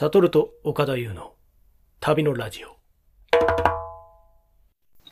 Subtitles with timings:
[0.00, 1.34] サトルと岡田優の
[2.00, 2.68] 旅のラジオ。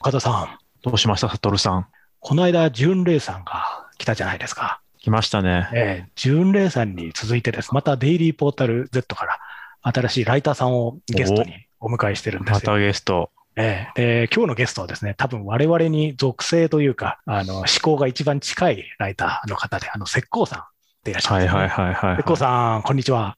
[0.00, 1.88] 岡田さん、どうしました、サトルさん。
[2.21, 4.80] この間、純礼さんが来たじゃないですか。
[4.96, 5.69] 来ましたね。
[5.74, 7.74] ええ純礼さんに続いてです。
[7.74, 9.38] またデイリーポータル Z から
[9.82, 12.73] 新しいライターさんをゲストにお迎えしてるんでますよ。
[12.73, 13.30] たゲスト。
[13.57, 20.62] ええで、今日のゲストはですね、多分我々に属性というか、あの、思考が一番近いライターの方で、あの、石膏さん
[21.05, 21.61] でいらっしゃはいいます、ね。
[21.61, 23.36] はいはいはい、石膏さん、こんにちは。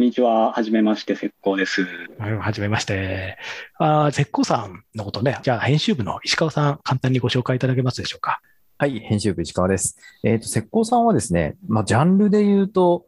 [0.00, 0.52] こんにちは。
[0.52, 1.86] はじめまして、石膏です。
[2.18, 3.36] はじめまして。
[3.78, 8.40] あー絶好さんのことね、じゃあ編集部の石川さん、簡単にご紹介いただけますでしょうか？
[8.78, 9.98] はい、編集部石川です。
[10.24, 13.04] えっ、と、石膏さんはですね、まあ、ジャンルで言うと、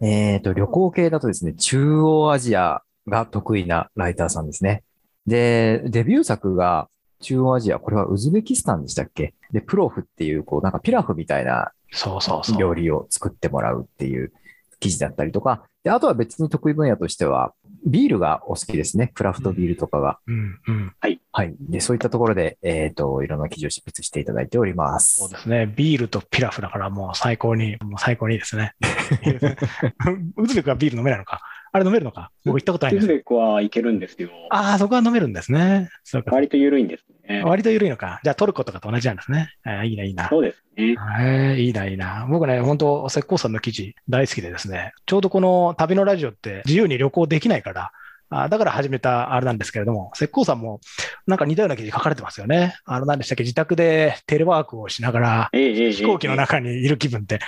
[0.00, 4.84] えっ、と、旅行系だとですね、中央アジアが得意なライターさんですね。
[5.26, 6.88] で、デビュー作が
[7.22, 9.34] 中央アジア、これはウズベキスタンでしたっけ？
[9.50, 12.56] で、プロフっていう、こう、なんかピラフみたいなそうそうそう。
[12.56, 14.32] 料理を作ってもらうっていう
[14.78, 17.54] 記事だったりとか、で、あとは別に得意分野としては、
[17.86, 19.12] ビールがお好きですね。
[19.14, 20.18] クラフトビールとかが。
[20.26, 20.92] うんうん。
[21.00, 21.20] はい。
[21.60, 25.20] で、そういったところで、えっ、と、いろんな記事を執筆していただいております。
[25.20, 25.72] そうですね。
[25.76, 28.72] ビールとピラフだからもう最高に、もう最高にいいですね。
[30.36, 31.40] ウズベクはビール飲めないのか？
[31.70, 32.32] あれ飲めるのか？
[32.44, 33.14] 僕行ったことないんですよ。
[33.14, 34.30] ウズベクはいけるんですよ。
[34.50, 35.88] ああ、そこは飲めるんですね。
[36.02, 36.32] そうか。
[36.34, 37.15] 割と緩いんですね。
[37.44, 38.20] 割と緩いのか。
[38.22, 39.50] じゃあトルコとかと同じなんですね。
[39.64, 40.28] あーいいな、いいな。
[40.28, 40.94] そうですね。
[41.20, 42.26] へえいいな、いいな。
[42.28, 47.92] 僕ね、本当石膏さんの記事大好きでですね、ちょうどこの旅のラジオって自由に旅行できないから、
[48.28, 50.80] あだから始めたあれなんですけれども、石膏さんも
[51.26, 52.74] なんか似たような記事書かれてますよね。
[52.84, 57.38] あの、何でしたっけ、自宅でテレワークをしながら、飛行機の中にいる気分って、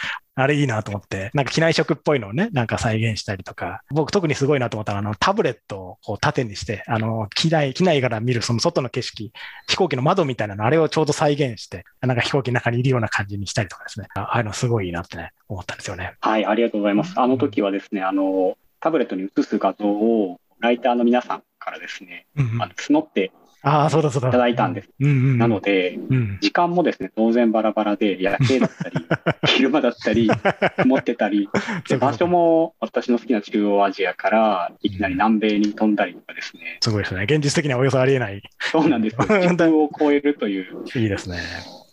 [0.41, 9.33] あれいいなと思って、なんか機内食っぽいのをね、なんか再現したりとか、僕特にすごいなと思ったのは、あの、タブレットをこう縦にして、あの、機内、機内から見るその外の景色、
[9.67, 14.07] 飛行機の窓みたいなの、あれをちょうど再現して、なんか飛行機の中にいるような感じにしたりとかですね。
[14.15, 16.15] あああいうのすごいいいなってね、思ったんですよね。
[16.21, 17.15] はい、ありがとうございます。
[17.17, 24.29] あの時はですね、あの、タブレットに映す画像を、ライターの皆さんからですね、うんうんあの募ってああ、そうだそうだ。
[24.29, 24.89] いただいたんです。
[25.01, 25.39] うんうんうん。
[25.39, 26.39] なので、うん。
[26.41, 28.95] 時間もですね、当然バラバラで、夜景だったり、
[29.47, 30.31] 昼間だったり、
[30.77, 31.49] 曇ってたり、
[31.89, 37.25] で場所も私の好きな中央アジアからいきなり南米に飛んだりとかですね、すごいですね。
[37.25, 38.43] 現実的にはおよそありえない。
[38.61, 39.27] そうなんですよ。
[39.27, 41.39] 時空を超えるという、いいですね。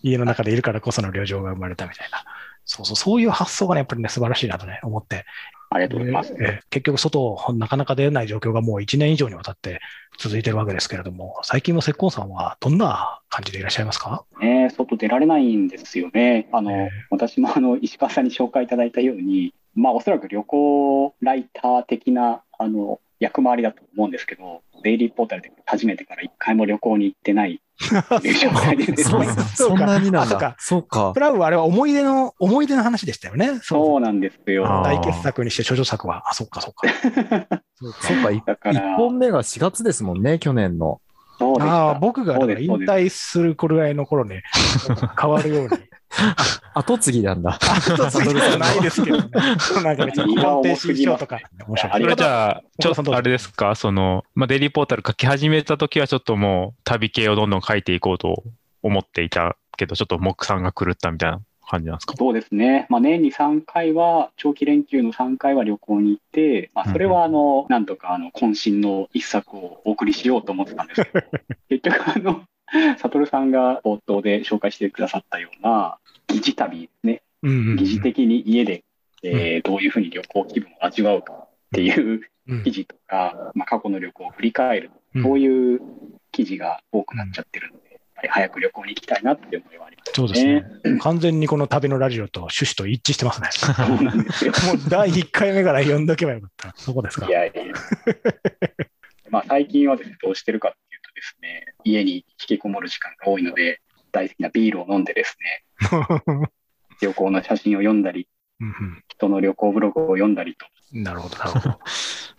[0.03, 2.23] 家の中でいるからこその旅情が生まれたみたいな。
[2.65, 5.25] そうそう、そういう発想がね、やっぱりね、素晴らしいなとね、思って。
[5.75, 6.33] ありがとうございます。
[6.39, 9.79] ええ結局、外、なかなか出れない状況がもう1年以上にわたって
[10.17, 14.25] 続いてるわけですけれども、最近も石膏さんはどんな感じでいらっしゃいますか？
[14.39, 16.47] ね、外出られないんですよね。
[16.51, 27.61] あの、ええ私もあの石川さんに紹介いただいたように、まあおそらく旅行ライター的なあの役回りだと思うんですけど、デイリーポータルで始めてから一回も旅行に行ってない
[29.55, 30.55] そんなになんだ。
[30.57, 31.19] そうかプ。
[31.19, 33.59] ラウはあれは思い出の、思い出の話でしたよね。
[33.61, 34.63] そそうなんですよ。
[34.83, 36.29] 大傑作にして処女作は。
[36.29, 36.87] あ、そっかそっか。
[37.75, 41.01] そうか そうか、いだから一本目が4月ですもんね、去年の。
[41.37, 41.99] そうでしああ、た。
[41.99, 44.39] 僕が引退する頃ぐらいの頃に
[45.19, 45.69] 変わるように。
[46.73, 47.51] 後継ぎなんだ。
[47.61, 49.29] 後継ぎではないですけどね。
[49.83, 51.39] なんか別にとか。
[51.91, 58.43] あれじゃあ、ちょっとあれですか、その、まあ、デイリーポータル書き始めた時はちょっともう旅系をどんどん書いていこうと
[58.83, 62.15] 思っていたけど、ちょっと木さんが狂ったみたいな感じなんですか？
[62.17, 62.85] そうですね。
[62.89, 71.25] まあ、年に3回は、長期連休の3回は旅行に行って、まあ、それはあの、なんとかあの、渾身の一作をお送りしようと思ってたんですけど、
[71.69, 72.41] 結局あの、
[72.97, 77.21] サトルさんが冒頭で紹介してくださったような、疑似旅ですね。
[77.43, 78.83] うんうんうん疑似的に家で、
[79.23, 85.79] えーどういうふうに旅行気分を味わうかっていううん記事とか、まあ、過去の旅行を振り返る、うんそういう
[86.31, 90.99] 記事が多くなっちゃってるので、やっぱり早く旅行に行きたいなっていう思いはありますそうですね。
[90.99, 93.49] 完全にこの旅のラジオと趣旨と一致してますね。
[93.51, 94.51] そうなんですよ。
[94.67, 96.73] もう第1回目から読んどけばよかった。
[96.75, 97.29] そこですかい。
[97.29, 97.63] やいや。
[99.29, 103.79] まあ最近はですね、どうしてるかっていうとですね、家に引きこもる時間が多いので、
[104.15, 105.63] 大好きなビールを飲んでですね、
[107.01, 108.29] 旅行の写真を読んだり、
[108.61, 111.79] うん人の旅行ブログを読んだりと、うんなるほど、なるほど。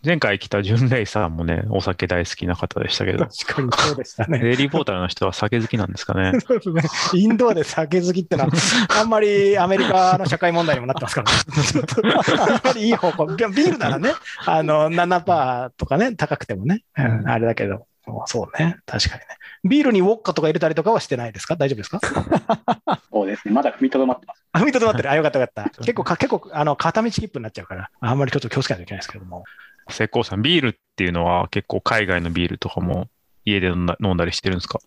[0.03, 4.39] 前回来た純レイさんもね、お酒大好きな方でしたけど、確かにそうでしたね。
[4.39, 6.39] デイリーポータルの人は酒好きなんですかね。
[6.41, 7.21] そうですね。
[7.21, 8.51] インドアで酒好きってのは、
[8.99, 11.39] あんまりアメリカの社会問題にもなってますからね。
[11.63, 13.27] ちょっと、あんまりいい方向。
[13.27, 14.13] ビールならね、
[14.47, 17.87] あの、7%とかね、高くてもね、うんあれだけど、
[18.27, 19.27] そうね、確かにね。
[19.65, 21.57] ビールにウォッカとか入れたりとかはしてないですか？
[21.57, 22.01] 大丈夫ですか？
[23.11, 24.45] そうですね、まだ踏みとどまってます。
[24.53, 25.11] あ、踏みとどまってる。
[25.11, 25.71] あ、よかったよかった。
[25.83, 29.45] 結構か、結構、あの、片道切符になっちゃうから、あんまりちょっと気をつけないといけないですけども。
[29.89, 33.09] 石膏さん、ビールっていうのは結構海外のビールとかも
[33.45, 34.79] 家で飲んだ飲んだりしてるんですか？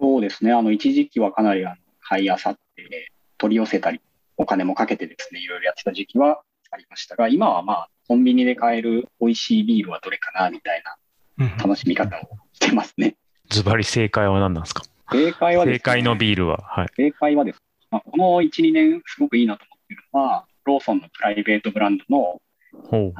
[0.00, 4.00] そうですね、あの、一時期はかなりあの買いあさって、取り寄せたり、
[4.36, 10.96] お金もかけてですね、いろいろやってた時期はありましたが、今はまあ、コンビニで買える美味しいビールはどれかなみたいな
[11.44, 12.20] うん楽しみ方を
[12.58, 13.14] してますね。
[13.48, 14.82] ズバリ正解は何なんですか？
[15.10, 16.58] 正解はですね正解のビールは。
[16.62, 16.88] はい。
[16.96, 17.60] 正解はですね、
[17.90, 22.42] まあ、この1、2年すごくいいなと思ってるのは、ローソンのプライベートブランドの
[22.90, 23.14] ほう。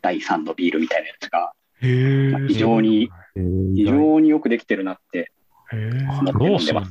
[0.00, 3.08] 第3のビールみたいなやつが、へまあ非常に
[3.76, 5.30] 非常によくできてるなって、
[5.70, 6.90] 思ってローソンなんだ。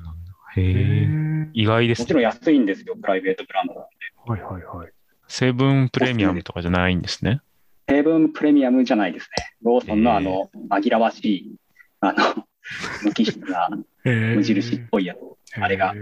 [0.56, 1.08] へへえ。
[1.08, 2.04] ー意外ですね。
[2.04, 4.32] もちろん安いんですよ、プライベートブランドなんで。
[4.32, 4.92] はいはいはい。
[5.28, 7.42] セブンプレミアムとかじゃないんですね。
[7.90, 9.54] セブンプレミアムじゃないですね。
[9.62, 11.56] ローソンのあの、紛らわしい、
[12.02, 12.46] あの、
[13.04, 13.70] 無機質な
[14.04, 15.18] 無無印っぽいやつ。
[15.60, 15.94] あれが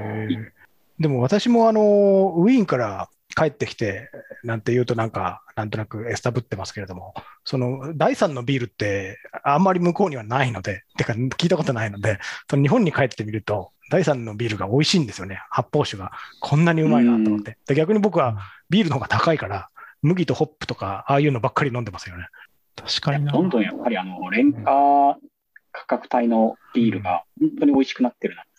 [1.00, 4.10] でも私もあの、ウィーンから帰ってきて、
[4.44, 7.14] なんて言うとなんか、なんとなくエスタブってますけれども、
[7.46, 12.20] その第3のビールってあんまり向こうにはないので、てか聞いたことないので、
[12.50, 15.42] その日本に帰ってみると、第3のビールが美味しいんですよね。
[15.50, 16.12] 発泡酒が。
[16.42, 17.58] こんなにうまいなと思って。
[17.66, 19.70] で逆に僕はビールの方が高いから、
[20.02, 22.28] 麦とホップとか、ああいうのばっかり飲んでますよね。
[22.76, 23.32] 確かにな。
[23.32, 25.18] どんどんやっぱりあの、廉価
[25.72, 28.50] 価格帯のビールが本当に美味しくなってるなって。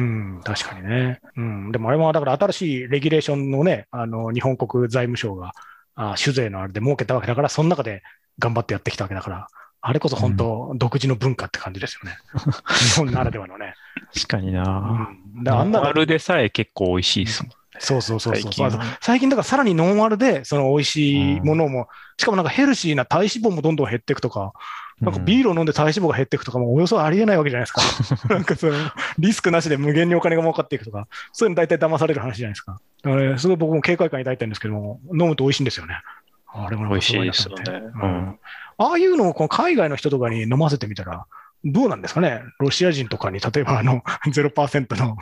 [0.00, 1.20] うん、確かにね。
[1.36, 5.52] うん、でもあれもだから新しいレギュレーションのね、あの日本国財務省が
[5.94, 8.02] あ酒税のあれで設けたわけだから、その中で
[8.38, 9.46] 頑張ってやってきたわけだから、
[9.84, 12.16] あれこそ本当、独自の文化って感じですよね。
[12.94, 13.74] 日本ならではのね。
[14.14, 14.62] 確かにうな。
[15.40, 17.52] ん、であんなのノンアルでさえ結構美味しいですもん。
[17.78, 24.52] そうそうそうそう最近は最近だからさらにノンアルで、その美味しいものも、しかもなんかヘルシーな体脂肪もどんどん減っていくとか、
[25.02, 28.28] なんかビールを飲んで体脂肪が減っていくとかもおよそありえないわけじゃないですか。
[28.32, 28.72] なんかその
[29.18, 32.80] リスクなしで無限にお金が儲かっていくとか、そういうの大体騙される話じゃないですか。
[33.02, 35.96] だからねすごい僕も警戒感抱いたんですけども、飲むと美味しいんですよね。
[36.54, 38.38] あれも美味しいですよねううんん
[38.78, 41.26] ああいうのをこの海外の人とかに飲ませてみたら、
[41.64, 42.42] どうなんですかね？
[42.58, 45.16] ロシア人とかに、例えばあの 0%のなん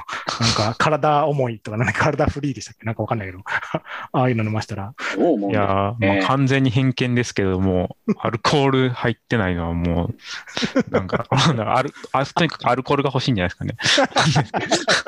[0.54, 2.84] か体重いとか、なんか体フリーでしたっけ？
[2.86, 3.40] なんかわかんないけど、
[4.12, 10.14] ああいうの飲ましたら、いやまねあ、完全に偏見ですけども、アルコール入ってないのはもう、
[10.90, 14.20] なんか、アルあとにかくアルコールが欲しいんじゃないですかね。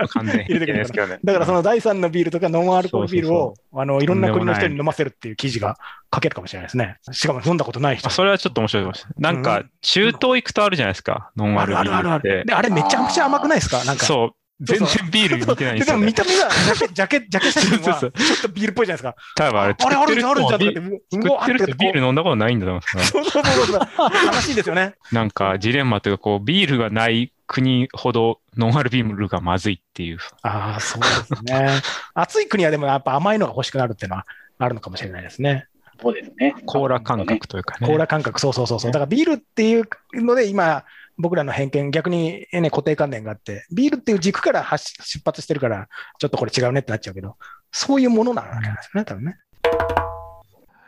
[0.08, 1.18] 完全に偏見ですけどね。
[1.24, 5.76] だからその第3のビールとかノンアルコールビールをあのいろんな国の人に飲ませるっていう記事が
[6.14, 6.96] 書けるかもしれないですね。
[7.12, 8.10] しかも飲んだことない人あ。
[8.10, 9.34] それはちょっと面白いかもしれない。
[9.34, 12.44] なんか、中東行くとあるじゃないですか、ノンアあるルビあるあるある。
[12.54, 13.84] あれめちゃくちゃ甘くないですか？
[13.84, 14.04] なんか。
[14.04, 14.30] そう。
[14.64, 16.00] 全然ビールに似てないんですよ、ね。
[16.00, 19.14] でも見た目がジャケ、ジャケ、ジャケ写真はちょっとビールっぽいじゃないですか。
[19.34, 23.24] 多分あれあれあるじゃん、あるじゃんって、う作わってる人ビール飲んだことないんだと思うんですよ。
[23.24, 24.10] そうそうそうそう。
[24.26, 24.94] 悲しいですよね。
[25.10, 30.18] なんかジレンマというか、こう、ビールがない国ほどノンアルビールがまずいっていう。
[30.42, 31.68] ああ、そうですね。
[32.14, 34.26] 暑い国はでもやっぱ甘いのが欲しくなるっていうのは
[34.60, 35.66] あるのかもしれないですね。
[36.00, 36.54] そうですね。
[36.66, 37.86] コーラ感覚というかね。
[37.86, 38.92] コーラ感覚、そうそうそうそう。
[38.92, 39.84] だからビールっていう
[40.14, 40.84] ので、今、
[41.18, 45.88] 僕らの偏見、逆に、ね、固定観念があって、ビールっていう軸から発出発してるから、
[46.18, 47.36] ちょっとこれ違うねってなっちゃうけど、
[47.70, 49.36] そういうものなわけなんですよね、多分ね。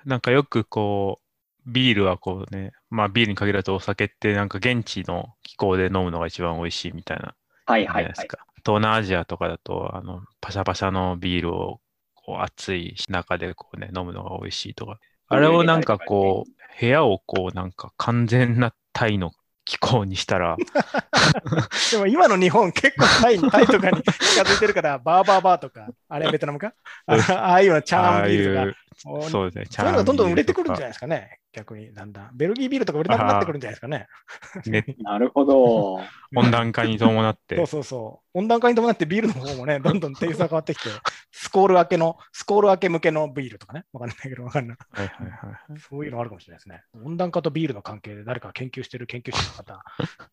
[0.05, 1.21] なんかよくこ
[1.67, 7.35] う、ビールはこうね、まあビールに限らずお酒ってなんか現地の気候で飲むのが一番美味しいみたいな
[7.67, 8.05] はいははい。
[8.05, 8.39] ないいですか。
[8.65, 11.81] 東南アジアとかだと、あの、パシャパシャのビールを
[12.15, 14.99] こう熱い中でこうね、飲むのが美味しいとか。
[15.29, 19.33] あれをなんかこう、部屋をこうなんか完全なタイの
[19.65, 20.57] 気候にしたら、
[21.91, 26.75] でも今の日本、結構タイ タイとかに近づいてるから、バーバーバーとか、あれはベトナムか？
[27.07, 28.67] あああいうのチャームビールとか。
[28.67, 32.31] う、、そうですね、そういうのがどんどん売れてくるんじゃゃないですかね、逆に、だんだん。
[32.37, 34.09] ベルギービールとか売れなくなってくるんじゃないですかね。
[34.67, 36.01] ね、 なるほど。
[36.37, 38.39] 温暖化に伴っ そうて、そうそう。
[38.39, 40.89] 温暖化に伴ってビールの方もね、 どんどんテイストが変わってきて、
[41.31, 44.77] スコール明けの、スコール明け向けのビールとかね、わかんないけど、わかんない。
[44.91, 45.81] はいはいはい。
[45.81, 46.83] そういうのあるかもしれないですね。
[47.05, 49.85] 温暖化とビールの関係で誰か研究してる研究者の方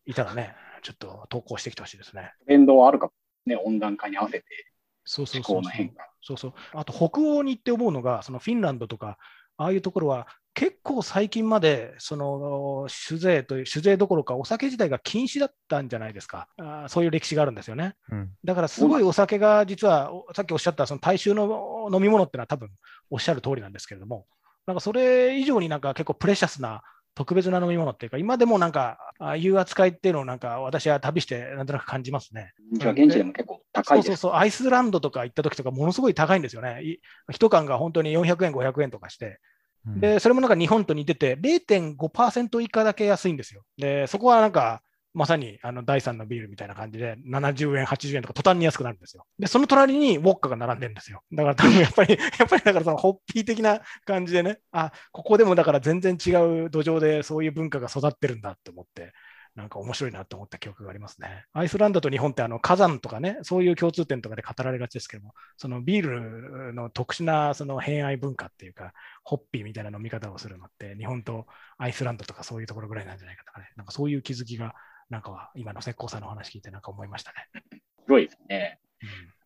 [0.06, 2.34] いたらね、ちょっと投稿してきてほしいですね。
[2.40, 3.14] トレンドはあるかも
[3.46, 4.71] ね、温暖化に合わせて気
[5.04, 5.74] そうそうそうそう。
[6.22, 6.54] そうそう。
[6.74, 9.18] あと北欧に行って思うのが、そのフィンランドとか、
[9.58, 16.48] ああいうところは結構最近まで、その酒税という、酒税どころかお酒自体が禁止だったんじゃないですか。
[16.58, 17.96] あーそういう歴史があるんですよね。
[18.12, 22.70] うんだからすごいお酒が実は、おさっきおっしゃったその大衆の飲み物ってのは多分
[23.10, 24.26] おっしゃる通りなんですけれども、
[24.66, 26.82] なんかそれ以上になんか結構プレシャスな
[27.16, 32.54] 特別な飲み物っていうか、今でもなんか、ああいう扱いっていうのをなんか私は旅してなんとなく感じますね。
[32.74, 34.08] じゃあ現地でも結構高いです。
[34.08, 36.82] そうそうそう、アイスランドとか行った時とか、ものすごい高いんですよね。
[36.84, 37.00] い
[37.32, 39.40] 一缶が本当に400円、500円とかして、
[39.86, 43.64] うんで、それもなんか日本と似てて、0.5%以下だけ安いんですよ。
[43.78, 44.82] で、そこはなんか、
[45.14, 49.26] まさにあの第3のビールみたいな感じで、70円、80円とか途端に安くなるんですよ。
[49.40, 51.22] で、その隣にウォッカが並んでるんですよ。
[51.34, 56.32] だから多分やっぱり、 やっぱりだからそのホッピー的な感じでね、あ、ここでもだから全然違
[56.66, 59.12] う土壌でそういう文化が育ってるんだって思って、
[59.56, 61.46] なんか面白いなと思った記憶がありますね。
[61.54, 68.94] アイスランドと日本ってあの火山とかね、そういう共通点とかで語られがちですけども、そのビールの特殊なその偏愛文化っていうか、
[69.24, 74.74] ホッピーみたいな飲み方をするのって、日本とアイスランドとかそういうところぐらいなんじゃないかとかね、なんかそういう気づきが、
[75.10, 77.82] なんかは今の石膏さんの話聞いてなんか思いましたね。
[78.06, 78.80] 広いですね。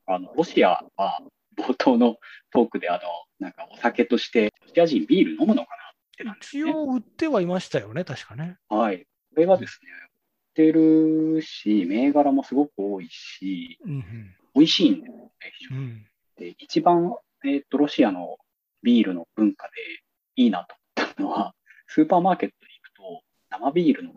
[0.06, 1.20] あの、ロシアは
[1.58, 2.18] 冒頭の
[2.52, 3.00] トークで、あの、
[3.40, 5.68] なんかお酒として、ロシア人ビール飲むのかなっ
[6.16, 6.70] てなんですね。
[6.70, 8.58] 一応売ってはいましたよね、確かね。
[8.70, 9.08] はい。
[9.36, 14.06] これがですね、売ってるし、銘柄もすごく多いし、うん
[14.56, 15.82] 美味しいんですよね、非常に。
[15.82, 15.86] うん。
[15.86, 16.06] うん
[16.38, 17.16] で、一番、
[17.46, 18.38] えっ、と、ロシアの
[18.84, 19.72] ビールの文化で
[20.36, 21.54] いいなと思ったのは、
[21.88, 24.14] スーパーマーケットに行くと、生ビールの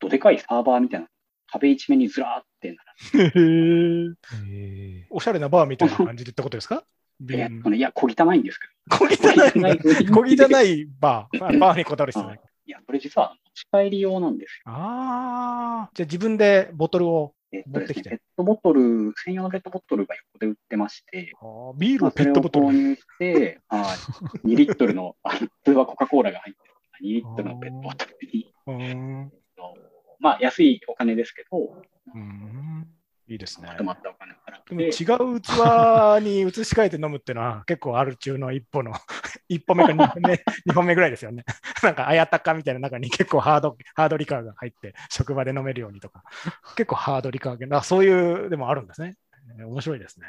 [0.00, 1.08] どでかいサーバーみたいな、
[1.46, 2.76] 壁一面にずらーって
[3.12, 5.06] 並んでへー。
[5.10, 6.84] おしゃれなバーみたいな感じでってことですか？
[7.20, 7.60] ビえール。
[7.60, 10.08] っとねいや、小汚いんですけ小汚い。
[10.08, 10.86] 小汚い。
[10.98, 11.44] バー。
[11.44, 12.40] あバーにこだわる必要ない。
[12.64, 14.72] いや、これ実は持ち帰り用なんですよ。
[14.72, 15.90] ああ。
[15.94, 17.34] じゃあ自分でボトルを。
[17.54, 22.66] えっとですね、ペットボトル、専用のペットボトルが横で売ってまして、あービールまあをペットボトル。
[22.66, 29.32] それを購入して、 はい、2リットルの、普通はコカ・コーラが入ってる2リットルのペットボトルに、うーん。
[30.18, 31.82] まあ安いお金ですけど、
[32.14, 32.88] うん
[33.28, 33.68] いいですね。
[33.68, 34.32] まとまったお金
[34.68, 35.48] でも違う器
[36.24, 38.92] に移し替えて飲むっていうのは結構ある中の一歩の
[39.48, 41.44] 一歩目か二歩目二本目ぐらいですよね。
[41.84, 46.22] なんかあやたかみたいな中に結構ハードハードリカーが入って職場で飲めるようにとか
[46.76, 49.16] 結構ハードリカーがそういうでもあるんですね。
[49.58, 50.26] えー面白いですね。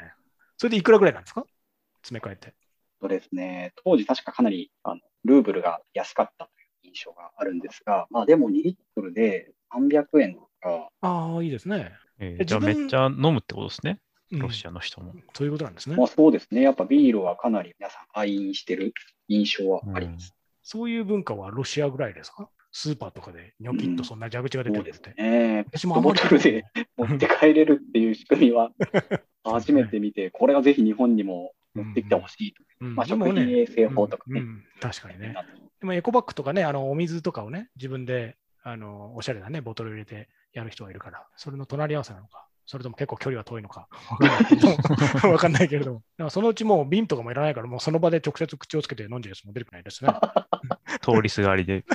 [0.56, 1.44] それでいくらぐらいなんですか？
[2.02, 2.54] 詰め替えて。
[3.00, 11.92] とですね、当時確かかなりあのルーブルが安かったという印象があるんですが、まあでも2リットルで300円とか、ああ、いいですね。
[12.18, 14.00] えーじゃあめっちゃ飲むってことですね？
[14.32, 15.14] うんロシアの人も。
[15.34, 16.04] そういうことなんですねま。
[16.04, 18.92] あそうですね、やっぱビールはかなり皆さん愛飲してる
[19.28, 20.34] 印象はあります。
[20.64, 22.50] そういう文化はロシアぐらいですか？
[22.72, 25.14] スーパーとかでニョキッとそんな蛇口が出てるって。
[25.16, 25.64] ね。
[25.70, 26.64] 私もボトルで
[26.96, 28.72] 持って帰れるっていう仕組みは
[29.44, 32.62] 初めて見て、これはぜひ日本にも持ってきてほしいと。
[32.80, 34.40] うんまあ、食品衛生法とかね。
[34.40, 35.36] うんうん確かにね。
[35.80, 43.88] でもエコバッグとかね、あのお水とかをね、自分であのおしゃれなね、ボトル入れてやる人がいるから、それの隣り合わせなのか、それとも結構距離は遠いのか、
[45.22, 50.10] わかんないけれどもそのうちもう瓶とかもいらないから、もうその場で直接口をつけて飲んじゃうやつも出てくないですね。
[51.02, 51.84] 通りすがりで。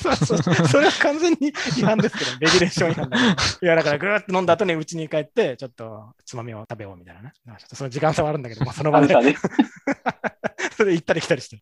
[0.00, 3.22] そうそうそれは完全に違反ですけど、レギュレーション違反だけ
[3.60, 3.66] ど。
[3.66, 7.32] いや、だからぐーっと飲んだ後に家に帰って、ちょっとつまみを食べようみたいなね。
[7.44, 9.14] ちょっとその時間差はあるんだけど、 もうその場で
[10.76, 11.60] それで行ったり来たりして。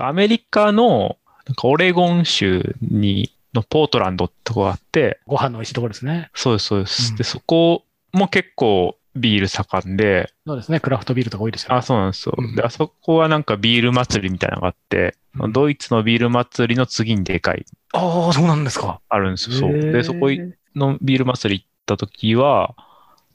[0.00, 6.30] アメリカのなんかオレゴン州にのポートランドってとこがあって、ご飯の美味しいところですね。
[6.34, 7.10] そうです、そうです。
[7.12, 11.76] うんで、そこも結構ビール盛んで、そうですね、クラフトビールとか多いですよ、ね。
[11.76, 12.54] あ、そうなんですようん。
[12.54, 19.00] で、あそこはなんかビール祭りみたいなのがあって、うんドイツのビール祭りの次にでかい、ああ、そうなんですか。
[19.08, 19.56] あるんですよ。
[19.56, 19.92] そう。
[19.92, 20.30] で、そこ
[20.74, 22.74] のビール祭り行った時は、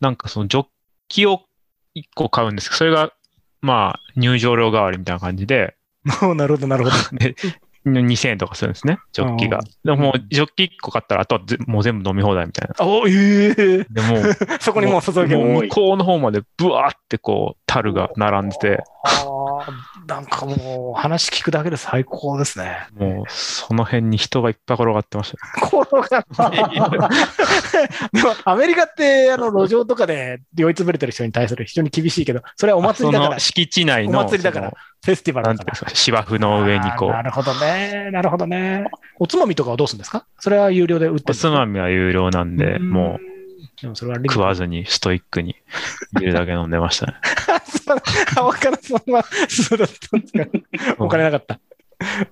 [0.01, 0.65] なんかそのジョッ
[1.07, 1.43] キを
[1.95, 3.13] 1個買うんですけど、それが、
[3.61, 5.77] まあ、入場料代わりみたいな感じで、
[6.35, 6.95] なるほど、なるほど。
[7.17, 7.35] で、
[7.85, 9.63] 2000円とかするんですね、ジョッキがうん。
[9.83, 12.85] でももう、ジョッキ1個買ったら、あとはぜもう全部飲み放題みたいな。
[12.85, 13.55] おええ
[13.89, 15.37] でもう、 そこにもう注げる。
[15.37, 18.83] もう向こうの方までブワーってこう、樽が並んでて、
[20.07, 22.87] なんかもう話聞くだけで最高ですね。
[22.95, 25.37] もう、その辺に人がいっぱい転がってました。
[25.65, 25.79] 転
[26.09, 26.99] がっている
[28.13, 35.57] でも、アメリカって、あの、路上とかで酔いつぶれてる人に対する非常に厳しいけど、それはお祭りだから敷地内の、お祭りだからそフェスティバのル。
[35.57, 38.09] なんですか、芝生の上にこう、なるほどね。
[38.11, 38.85] なるほどね。
[39.19, 40.25] おつまみとかはどうするんですか？
[40.39, 43.19] それは有料で売っておつまみは有料なんで、んも
[43.81, 45.55] でもそれはう食わずにストイックに
[46.17, 47.13] ビールだけ飲んでましたね。
[47.83, 47.97] そう
[48.37, 50.95] あ、わからん、そんな、そうだったんですか。
[51.03, 51.59] お金なかった。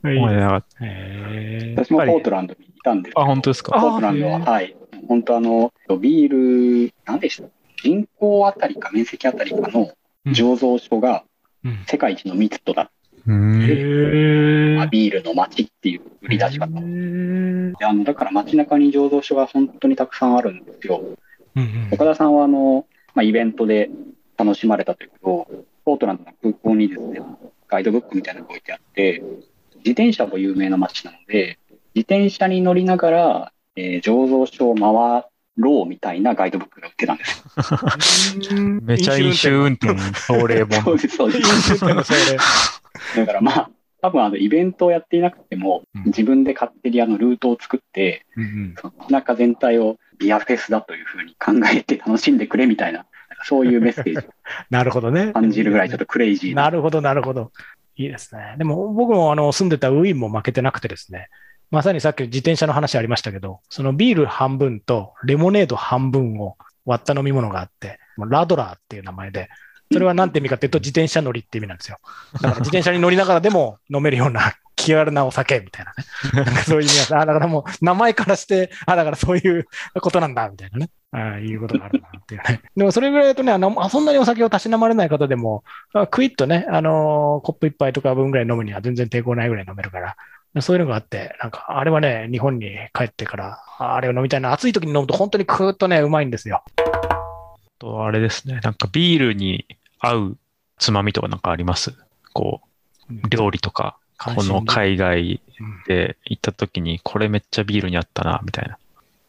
[0.02, 3.12] はい思えなかっへー私もポートランドにいたんで。
[3.16, 4.76] あ、ど、本当ですかあポートランドは、はい。
[5.08, 7.48] 本当あの、ビール、何でした
[7.84, 9.92] 人口あたりか面積あたりかの
[10.28, 11.24] 醸造所が
[11.64, 12.92] うん世界一の密度だ、
[13.28, 14.76] うへん。
[14.76, 16.68] まあービールの街っていう売り出し方。
[16.68, 21.02] であのだから街中に醸造所が本当にたくさんあるんですよ。
[21.56, 23.90] うんうん岡田さんはあの、まあ、イベントで
[24.44, 25.48] 楽しまれたというけど、
[25.86, 27.22] ポートランドの空港にですね、
[27.68, 29.24] ガイドブックみたいなのが置いてあって、
[29.78, 31.60] 自転車も有名な街なので、
[31.94, 35.26] 自転車に乗りながら、えー醸造所を回
[35.58, 38.58] ろうみたいなガイドブックが売ってたんですよ。
[38.82, 40.98] めちゃ飲酒運転、奨励本。
[41.08, 41.32] そう。
[43.16, 43.70] だからまあ、
[44.02, 53.06] 多分あのイベントをやっていなくても、うん自分で勝手にあのルートを作って、うんうんその街中全体をビアフェスだというふうに考えて楽しんでくれみたいな、
[53.44, 54.30] そういうメッセージを
[54.70, 55.34] なるほどね。
[55.34, 56.64] 感じるぐらいちょっとクレイジーな。
[56.64, 57.52] なるほど、なるほど。
[57.96, 58.56] いいですね。
[58.58, 61.30] でも僕もあの住んでたウィーンも負けてなくてですね、
[61.70, 69.50] まさにさっき自転車の話ありましたけど、そのビール半分とレモネード半分を割った飲み物があって、ラドラーっていう名前で、
[69.92, 71.98] それは何て意味かっていうと自転車乗りって意味なんですよ。
[72.34, 76.44] だから自転車に乗りながらでも飲めるような気軽なお酒みたいなね。
[76.46, 79.68] なんかそういう意味があ、だからもう名前からして、あ、だからそういう
[80.02, 80.90] ことなんだみたいなね。
[81.14, 82.62] ああいうことがあるなっていうね。
[82.76, 90.16] でもそれぐらいだとね、あの、あそんなにお酒をたしなまれない方でも、あクイッとね、あのーコップ一杯とか分ぐらい飲むには全然抵抗ないぐらい飲めるから、
[90.62, 94.52] そういうのがあって、なんか、あれはね、日本に帰ってから、ああれを飲みたいな。
[94.52, 96.64] 暑い時に飲むと本当にクーッとね、うまいんですよ。
[97.80, 98.60] と、あれですね。
[98.62, 99.66] なんかビールに
[100.00, 100.38] 合う
[100.78, 101.94] つまみとかなんかあります？
[102.34, 102.62] こ
[103.10, 108.78] う、料理とか、この海外うんで行った時に、これめっちゃビールに合ったな、みたいな。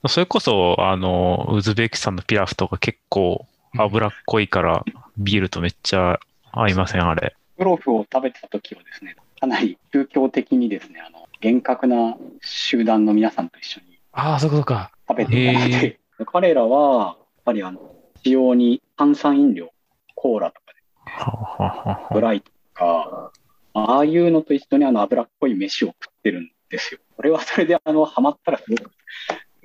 [0.08, 3.46] それこそ、あの、ウズベキスタンのピラフとか結構
[3.76, 4.84] 脂っこいから、
[5.16, 6.20] ビールとめっちゃ
[6.50, 7.34] 合いません、あれ。
[7.56, 14.92] プロフを食べてた時はですね、かなり宗教的にですね、あの、厳格な集団の皆さんと一緒にああ、そういうことか。
[15.08, 17.80] 食べていたので、彼らは、やっぱりあの、
[18.22, 19.70] 使用に炭酸飲料、
[20.14, 20.72] コーラとか
[21.04, 23.32] ははははブライとか、
[23.74, 27.00] ああいうのと一緒にあの脂っこい飯を食ってるんですよ。
[27.16, 28.90] これはそれであの、ハマったらすごくう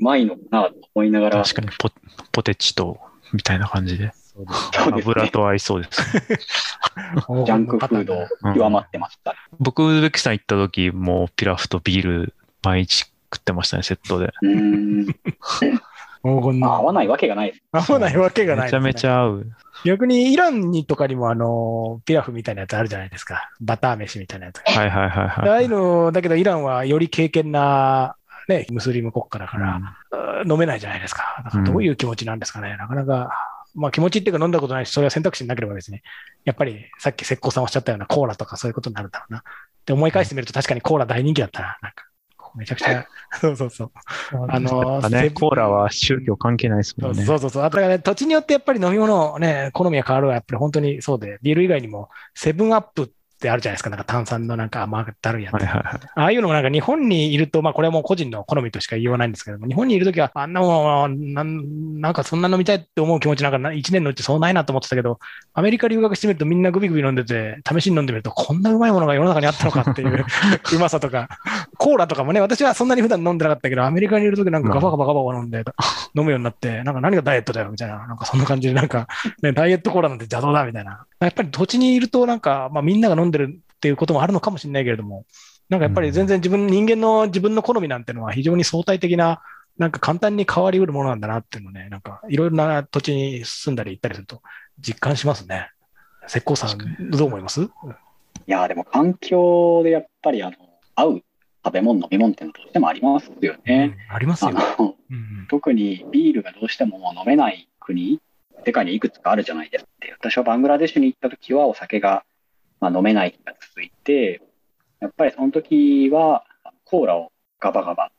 [0.04, 1.90] まいのかなと思いながら、確かにポ
[2.32, 3.00] ポテチと、
[3.34, 4.14] みたいな感じで。
[4.14, 6.02] そうですね、油と合いそうです。
[7.46, 9.34] ジャンクフード極まってました。
[9.60, 12.34] 僕、ウズベキスタン行った時、もうピラフとビール
[12.64, 14.34] 毎日食ってましたね、セットで。
[14.42, 15.06] うーん。
[16.24, 16.68] 黄金の。
[16.68, 17.92] まあ合わないわけがないです。
[17.92, 19.52] 合わないわけがないめちゃめちゃ合う。
[19.86, 23.52] 逆にイランにとかにもあの、ピラフみたいなやつあるじゃないですか。
[23.62, 24.72] バター飯みたいなやつが。
[24.72, 25.64] はいはいはいああはい。
[25.66, 28.16] いうの、だけどイランはより敬虔な、
[28.48, 29.80] ね、ムスリム国家だから、
[30.12, 31.42] あー飲めないじゃないですか。
[31.44, 32.76] だからどういう気持ちなんですかね。
[32.78, 33.30] なかなか、
[33.76, 36.02] まあ気持ちっていうか飲んだことないし、それは選択肢になければ別に、
[36.46, 39.44] やっぱりさっき石膏さんおっしゃったようなコーラとかそういうことになるんだろうな。
[39.86, 41.78] で思い返してみると確かにコーラ大人気だったな。
[41.82, 42.04] なんか、
[42.58, 43.06] めちゃくちゃ、
[43.40, 43.92] そうそうそう。
[44.50, 47.24] あのやっぱね、コーラは宗教関係ないですもんね。
[47.24, 47.64] そうそうそう。
[47.64, 53.92] あとだからね、土地によってやっぱり飲み物ね、好みが変わるはやっぱり本当にそうで、ビール以外にも、セブンアップってあるじゃないですか。
[53.92, 55.54] なんか炭酸のなんか甘ったるいやつ。
[55.54, 56.00] はいはいはい。
[56.16, 65.20] ああいうのもなんか日本にいると、まあこれはもう個人の好みとしか言いようがないんですけども、日本にいるときは、あんなもんなん、なんかそんな飲みたいって思う気持ちなんかな一年のうちそうないなと思ってたけど、
[65.54, 70.26] アメリカ留学してみるとみんなグビグビ飲んでて、試しに飲んでみると、こんなうまいものが世の中にあったのかっていう
[70.74, 71.30] うまさとか、
[71.78, 75.64] コーラとかもね、私はそんなに普段飲んでなかったけど、アメリカにいるときなんかガバガバガバガバ飲んで、
[76.16, 79.08] 飲むようになって、なんか何がダイエットだよみたいな、なんかそんな感じで、なんか、
[79.42, 81.06] ね、ダイエットコーラなんて邪道だみたいな。
[81.20, 85.26] やっぱり土地にいると、なんか、まあみんなが飲んでるっていうこともあるのかもしれないけれども、
[85.70, 89.42] なんかやっぱり全然自分、人間の自分の好みなんてのは非常に相対的な、
[89.78, 94.42] なんか簡単に変わりうるものなんだなっていうのをね、なんかいろいろな土地に住んだり行ったりすると
[94.80, 95.70] 実感しますね。
[96.28, 97.62] 石膏さん、どう思います？
[97.62, 97.68] い
[98.48, 100.56] やーでも環境でやっぱりあの
[100.96, 101.22] 合う
[101.64, 103.98] 食べ物、飲み物っていうのはどうしてもありますよね。
[104.10, 104.58] うんありますあよ。
[104.58, 108.20] のうん特にビールがどうしても飲めない国、
[108.66, 109.90] 世界にいくつかあるじゃないですか。
[110.02, 112.24] で私はバングラデシュに行った時はお酒が、
[112.80, 114.42] まあ、飲めない日が続いて、
[115.00, 116.44] やっぱりその時は
[116.86, 118.12] コーラをガバガバ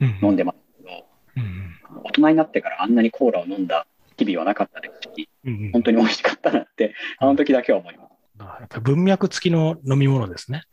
[0.00, 1.70] うん飲んでますけど、うん
[2.02, 8.10] 大人になってからあんなにコーラを飲んだ日々はなかったですし、うん本当に美味しかったなって、あの時だけは思います。
[8.38, 10.64] やっぱり文脈付きの飲み物ですね。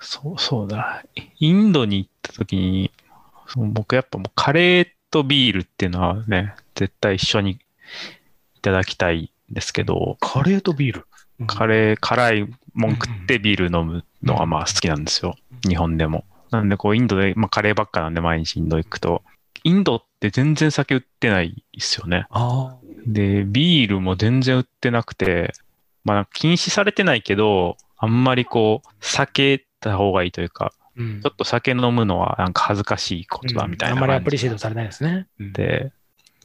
[0.00, 1.04] そうそうだ。
[1.38, 2.90] インドに行った時に、
[3.46, 7.58] その僕やっぱもうカレーとビールっていうのはね、絶対一緒に
[8.56, 11.06] いただきたいんですけど、カレーとビール？
[11.46, 15.36] カレー、辛いもん食ってビール飲むのがまあ好きなんですよ。
[15.68, 16.24] 日本でも。
[16.50, 19.22] なんでこうインドで、まあカレーばっかなんで毎日インド行くと、
[19.64, 22.26] インドって全然酒売ってないですよね。
[22.30, 25.52] あで、ビールも全然売ってなくて、
[26.04, 30.82] まあ禁止されてないけど、あんまりこう、避けた方がいいというか、あ。
[30.96, 35.26] うんちょっと酒飲むのはなんか恥ずかしいことだみたいなあんまりアプリシエイトされないですね。
[35.40, 35.92] うんで、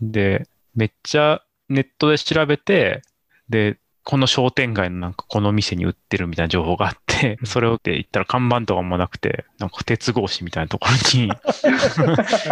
[0.02, 3.02] で、めっちゃネットで調べて、
[3.50, 3.78] で、
[4.10, 11.30] この商店街のなんかこの店に売ってるみたいな情報があって、それをって言ったら看板とかもなくて、なんか鉄格子みたいなところに、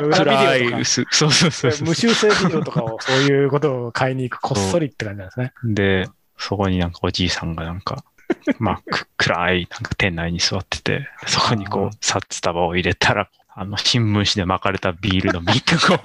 [0.05, 1.87] 裏暗い薄、そうそうそうそう。
[1.87, 5.53] 無修正ビデオとかをそういうことを買いに行く、こっそりって感じなんですね。
[5.63, 8.03] で、そこになんかおじいさんがなんか、
[8.59, 16.03] まあ、く暗いなんか店内に座ってて、そこにこう、札束を入れたら、あの、新聞紙で巻かれたビールの瓶がこ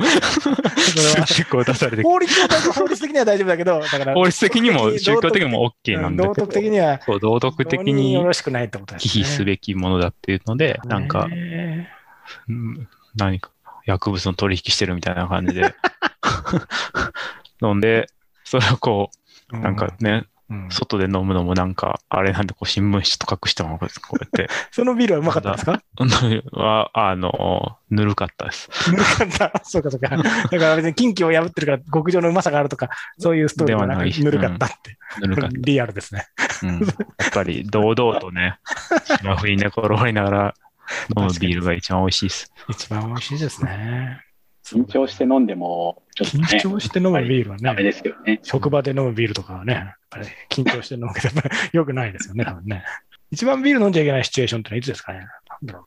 [1.58, 2.32] う、出されて、法律
[2.72, 9.12] 法律的には大丈夫だけど、だから法律的にも宗教的にも OK なんだ道けど、徳的にはそう道徳的によろしくないってことですね。
[9.12, 11.90] 忌避すべきものだっていうので、なんか、ね
[12.48, 13.50] うん何か
[13.84, 15.74] 薬物の取引してるみたいな感じで。
[17.62, 18.06] 飲んで、
[18.44, 19.10] それをこ
[19.52, 25.80] う、なんかね、うん外で飲むのもなんか、あれなんでこう新聞紙と隠したままこうやって、 そのビールはうまかったんですか？
[26.52, 28.68] は、 あの、ぬるかったです。
[28.90, 29.52] ぬるかった。
[29.64, 30.08] そうかそうか。
[30.08, 34.98] だから別に近畿を破ってるから極上のうまさがあるとか、そういうストーリーはなくぬるかったって。
[35.20, 35.56] ぬるかった。
[35.60, 36.26] リアルですね。
[36.62, 36.86] うん、や
[37.28, 38.58] っぱり堂々とね、
[39.18, 40.54] 芝生に寝転がりながら
[41.16, 42.52] 飲むビールが一番美味しいです。
[42.68, 44.20] 一番美味しいですね。
[44.72, 48.40] 緊張して飲んでも、ちょっとね、緊張して飲むビールはダメね、ですよね。
[48.42, 49.94] 職場で飲むビールとかはね、
[50.50, 52.84] 緊張して飲むけど、やっぱり良くないですよね、多分ね。
[53.30, 55.18] 一番ビール飲んじゃいけないシチュエーションってのはいつですかね？
[55.18, 55.86] なんだろ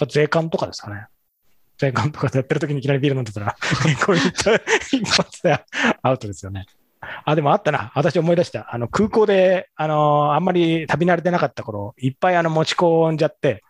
[0.00, 0.06] う。
[0.06, 1.06] 税関とかですかね。
[1.78, 3.56] 税関とかでやってる時にいきなりビール飲んでたら、
[4.04, 4.54] こういった
[4.96, 5.64] 一発で
[6.02, 6.66] アウトですよね。
[7.24, 7.90] あ、でもあったな。
[7.94, 8.72] 私思い出した。
[8.72, 13.62] あの、空港で、あの、あんまり旅慣れてなかった頃、いっぱいあの、持ち込んじゃって。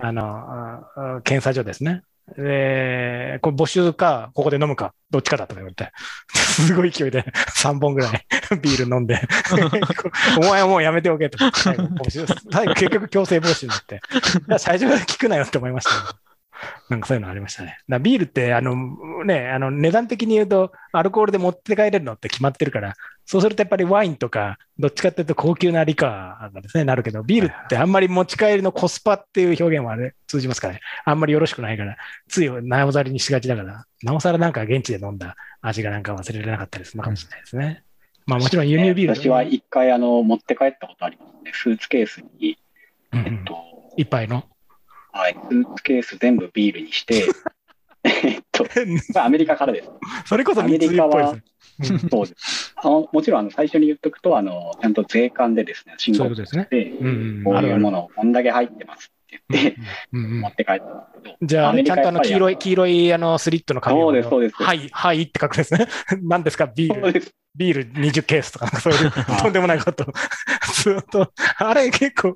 [0.00, 0.80] あの、
[1.16, 2.02] あ検査所ですね。
[2.36, 5.92] で、これ募集か、ここで飲むか、どっちかだとか言われて、
[6.34, 7.24] すごい勢いで
[7.56, 8.26] 3本ぐらい
[8.60, 9.20] ビール飲んで、
[10.38, 11.38] お前はもうやめておけと。
[11.54, 14.00] 最後募集最後結局強制募集になって、
[14.58, 16.18] 最初から聞くなよって思いましたね、
[16.88, 17.78] なんかそういうのありましたね。
[17.88, 22.94] だビールって、あの、ね、あの、値段的に言うと、アルコールで持って帰れるのって決まってるから、
[23.24, 30.80] そうするとやっぱりワインとか、どっちかっていうと高級なリカーがですね、なるけど、ビールってあんまり持ち帰りのコスパっていう表現はね、通じますからね。
[31.04, 31.96] あんまりよろしくないから、
[32.28, 37.84] ついなおざりにしがちだから、なおさらなんか現地で飲んだ味がなんか忘れられなかったりするのかもしれないですね。
[38.26, 41.52] まあもちろん輸入ビール、私は一回あの持って帰ったことありますね。
[41.54, 42.58] スーツケースに、
[43.12, 43.56] うんうんえっと、
[43.96, 44.44] 一杯の。
[45.12, 47.26] はい、スーツケース全部ビールにして、
[48.04, 48.64] えっと、
[49.14, 49.90] まあアメリカからです。
[50.26, 51.42] それこそ密輸っぽいですね。
[51.44, 51.50] うん
[52.10, 52.74] そうです。
[52.76, 56.64] あのもちろんあの最初に言っとくと、あのちゃんと税関でですね、申告ことですね。
[56.64, 56.90] して、
[57.42, 59.76] こういうものこんだけ入ってますって言って、
[60.12, 65.88] うん持って帰ったんですけど、じゃあ、ちゃんとあの黄色い、黄色いあのスリットの紙をそうですそうですはい、はいって書くんですね。
[66.22, 67.22] 何ですか、ビール。
[67.56, 69.10] ビール20ケースとか、そういう
[69.42, 70.06] とんでもないこと。
[70.82, 72.34] ずっと、あれ結構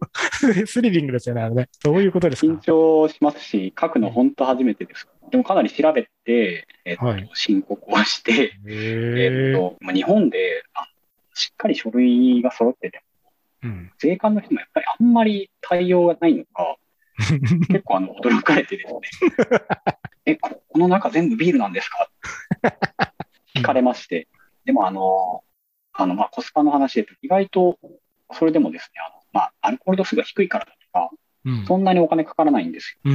[0.67, 1.69] スリリングですよね、あれね。
[1.83, 5.07] どういうことですか緊張しますし、書くの本当初めてです。
[5.31, 10.65] でもかなり調べて、えっとはい申告をして、えっとまあ、日本で
[11.35, 13.03] しっかり書類が揃ってて、
[13.63, 13.93] うん。
[13.99, 16.77] 税関の人もやっぱりあんまり対応がないのか、
[17.17, 19.01] 結構あの驚かれてですね、
[20.27, 22.09] え、ここの中全部ビールなんですか？
[23.55, 24.29] 聞かれまして、
[24.65, 25.45] でもあの、
[25.93, 27.79] あのまあ、コスパの話で、意外と
[28.33, 31.11] それでもですね、あのまあ、アルコール度数が低いからだとか、
[31.45, 31.67] うん。
[31.67, 33.11] そんなにお金かからないんですよ。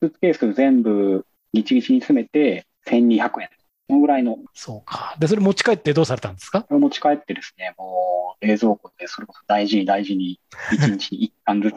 [0.00, 3.48] スーツケース全部ギチギチに詰めて1200円。
[3.88, 5.14] そのぐらいの、こそうか。
[5.18, 6.64] で、それ持ち帰ってどうされたんですか？
[6.70, 10.40] 持ち帰ってですね、もう冷蔵庫でそれこそ大事に大事に
[10.72, 11.76] 1日に1缶ずつ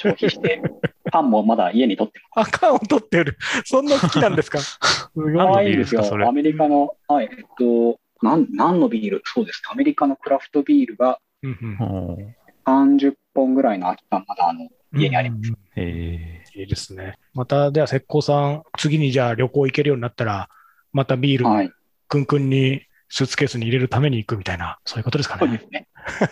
[0.00, 0.62] 消費して、
[1.12, 3.36] パンもまだ家に取ってあ、缶を取ってる。
[3.64, 4.58] そんな好きなんですか？
[4.62, 4.70] す
[5.14, 5.72] ごい。
[5.72, 6.26] いんですよ。
[6.26, 9.22] アメリカの、はい、えっと、なん、何のビール？
[9.24, 9.70] そうですね。
[9.72, 12.26] アメリカのクラフトビールがうんうんおー
[12.64, 15.48] 30本ぐらいの空き缶まだあの、家にあります。
[15.48, 17.14] うんうんえいいですね。
[17.34, 20.48] また、では、石膏さん、次にじゃあ旅行行けるようになったら、
[20.92, 21.72] またビール、はい。
[22.08, 25.40] くんくんにスーツケースに入れるために行くみたいな、そういうことですかね。
[25.40, 25.88] そうですね。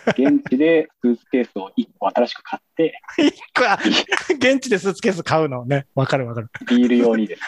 [0.07, 3.79] 現地でスーツケースを1個新しく買って、 一個は
[4.29, 5.65] 現地でスーツケース買うの？
[5.65, 5.85] ね。
[5.95, 6.49] わかるわかる。
[6.67, 7.41] ビール用にです。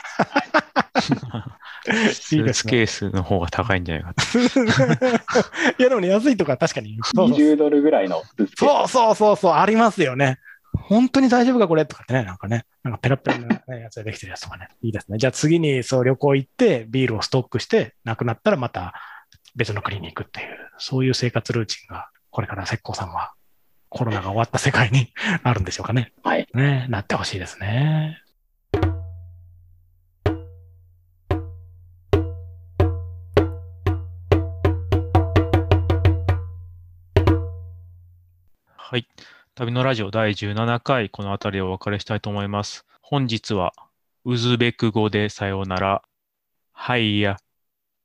[1.85, 4.21] ー、スーツケースの方が高いんじゃないかと。
[5.79, 6.97] いや、でもね、安いとか確かに。
[7.03, 10.39] そうそう20ドルぐらいのスーツケーそうそうそうそう、ありますよね。
[10.87, 11.85] 本当に大丈夫かこれ？
[11.85, 14.67] とかってね、なんかね、なんかペラペラな、ね、やつができてるやつとかね。
[14.81, 15.17] いいですね。
[15.17, 18.93] じゃあ次にそう旅行行って、ビールをストックして、なくなったらまた
[19.55, 23.33] 別の国に行くっていう、そういう生活ルーチンが、これから石膏さんは
[23.89, 26.11] コロナが終わった世界に あるんでしょうかね。
[26.23, 26.27] ス。
[26.27, 26.47] はい。
[26.53, 28.19] ね、なってほしいですね。
[38.93, 39.07] はい。
[39.55, 42.87] 旅のラジオ第17回、この辺りをお別れしたいと思います。
[43.03, 43.71] 本日は、
[44.25, 46.01] ウズベク語でさようなら、
[46.71, 47.37] はいや。